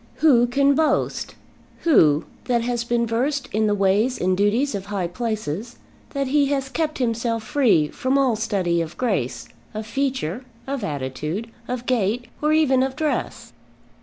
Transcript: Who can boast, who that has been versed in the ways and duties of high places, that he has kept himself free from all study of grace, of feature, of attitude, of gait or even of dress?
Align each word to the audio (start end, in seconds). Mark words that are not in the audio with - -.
Who 0.15 0.47
can 0.47 0.73
boast, 0.73 1.35
who 1.83 2.25
that 2.45 2.63
has 2.63 2.83
been 2.83 3.05
versed 3.05 3.47
in 3.53 3.67
the 3.67 3.75
ways 3.75 4.19
and 4.19 4.35
duties 4.35 4.73
of 4.73 4.87
high 4.87 5.05
places, 5.05 5.75
that 6.09 6.25
he 6.29 6.47
has 6.47 6.69
kept 6.69 6.97
himself 6.97 7.43
free 7.43 7.87
from 7.89 8.17
all 8.17 8.35
study 8.35 8.81
of 8.81 8.97
grace, 8.97 9.47
of 9.75 9.85
feature, 9.85 10.43
of 10.65 10.83
attitude, 10.83 11.51
of 11.67 11.85
gait 11.85 12.25
or 12.41 12.51
even 12.51 12.81
of 12.81 12.95
dress? 12.95 13.53